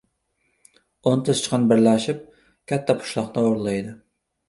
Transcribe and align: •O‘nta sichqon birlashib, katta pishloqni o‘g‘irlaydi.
•O‘nta 1.11 1.35
sichqon 1.43 1.69
birlashib, 1.73 2.25
katta 2.73 2.99
pishloqni 3.07 3.49
o‘g‘irlaydi. 3.53 3.99